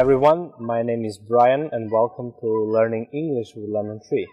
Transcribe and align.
everyone, 0.00 0.50
my 0.58 0.82
name 0.82 1.04
is 1.04 1.18
Brian 1.18 1.68
and 1.72 1.92
welcome 1.92 2.32
to 2.40 2.46
Learning 2.72 3.06
English 3.12 3.48
with 3.54 3.68
Lemon 3.68 4.00
Tree. 4.08 4.26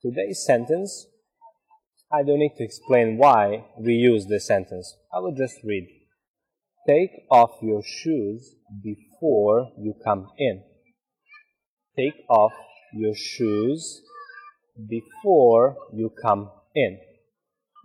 Today's 0.00 0.44
sentence, 0.46 1.08
I 2.12 2.22
don't 2.22 2.38
need 2.38 2.54
to 2.58 2.62
explain 2.62 3.18
why 3.18 3.64
we 3.76 3.94
use 3.94 4.26
this 4.28 4.46
sentence. 4.46 4.96
I 5.12 5.18
will 5.18 5.34
just 5.34 5.56
read. 5.64 5.88
Take 6.86 7.10
off 7.32 7.50
your 7.62 7.82
shoes 7.84 8.54
before 8.80 9.72
you 9.76 9.94
come 10.04 10.28
in. 10.38 10.62
Take 11.96 12.22
off 12.30 12.52
your 12.94 13.16
shoes 13.16 14.02
before 14.88 15.78
you 15.92 16.12
come 16.22 16.48
in. 16.76 17.00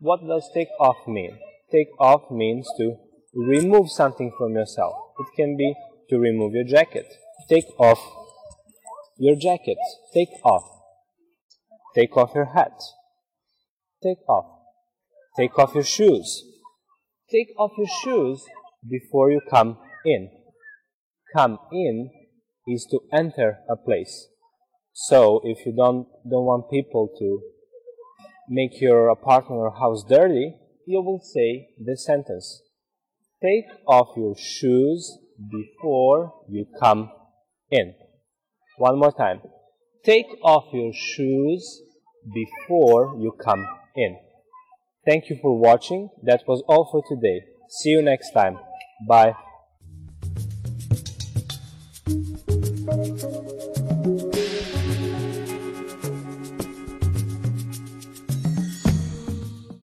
What 0.01 0.19
does 0.27 0.47
take 0.53 0.69
off 0.79 0.97
mean? 1.07 1.39
Take 1.71 1.89
off 1.99 2.29
means 2.29 2.69
to 2.77 2.93
remove 3.33 3.89
something 3.89 4.31
from 4.37 4.51
yourself. 4.51 4.93
It 5.17 5.35
can 5.35 5.57
be 5.57 5.73
to 6.09 6.17
remove 6.17 6.53
your 6.53 6.63
jacket. 6.63 7.07
Take 7.49 7.65
off 7.79 7.99
your 9.17 9.35
jacket. 9.35 9.77
Take 10.13 10.29
off. 10.43 10.63
Take 11.95 12.15
off 12.15 12.31
your 12.35 12.45
hat. 12.53 12.79
Take 14.03 14.19
off. 14.29 14.45
Take 15.37 15.57
off 15.57 15.73
your 15.73 15.83
shoes. 15.83 16.43
Take 17.31 17.47
off 17.57 17.71
your 17.77 17.87
shoes 18.03 18.45
before 18.87 19.31
you 19.31 19.41
come 19.49 19.77
in. 20.05 20.29
Come 21.35 21.59
in 21.71 22.09
is 22.67 22.87
to 22.91 22.99
enter 23.13 23.59
a 23.69 23.75
place. 23.75 24.27
So 24.93 25.41
if 25.43 25.65
you 25.65 25.73
don't 25.75 26.07
don't 26.29 26.45
want 26.45 26.71
people 26.71 27.09
to 27.19 27.41
make 28.49 28.81
your 28.81 29.09
apartment 29.09 29.59
or 29.59 29.71
house 29.71 30.03
dirty, 30.07 30.55
you 30.85 31.01
will 31.01 31.19
say 31.21 31.67
this 31.79 32.05
sentence. 32.05 32.61
Take 33.41 33.65
off 33.87 34.17
your 34.17 34.35
shoes 34.37 35.19
before 35.51 36.33
you 36.49 36.65
come 36.79 37.11
in. 37.71 37.93
One 38.77 38.99
more 38.99 39.11
time. 39.11 39.41
Take 40.03 40.27
off 40.43 40.65
your 40.73 40.93
shoes 40.93 41.81
before 42.33 43.17
you 43.19 43.31
come 43.43 43.65
in. 43.95 44.17
Thank 45.05 45.29
you 45.29 45.37
for 45.41 45.57
watching. 45.57 46.09
That 46.23 46.43
was 46.47 46.61
all 46.67 46.89
for 46.91 47.03
today. 47.07 47.41
See 47.69 47.89
you 47.89 48.01
next 48.01 48.31
time. 48.31 48.59
Bye. 49.07 49.35